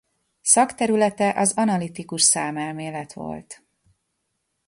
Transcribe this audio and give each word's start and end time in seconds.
Szakterülete 0.41 1.29
az 1.35 1.53
analitikus 1.55 2.21
számelmélet 2.21 3.13
volt. 3.13 3.63